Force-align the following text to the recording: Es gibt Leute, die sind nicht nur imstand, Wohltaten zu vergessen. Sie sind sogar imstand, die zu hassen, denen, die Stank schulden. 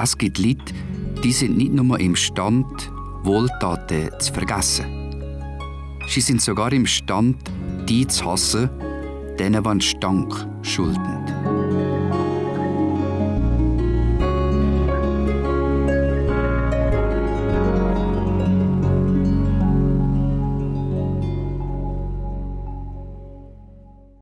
Es 0.00 0.16
gibt 0.16 0.38
Leute, 0.38 0.72
die 1.24 1.32
sind 1.32 1.56
nicht 1.56 1.72
nur 1.72 1.98
imstand, 1.98 2.90
Wohltaten 3.24 4.10
zu 4.20 4.32
vergessen. 4.32 4.86
Sie 6.06 6.20
sind 6.20 6.40
sogar 6.40 6.72
imstand, 6.72 7.36
die 7.88 8.06
zu 8.06 8.24
hassen, 8.24 8.70
denen, 9.40 9.64
die 9.64 9.84
Stank 9.84 10.46
schulden. 10.62 11.87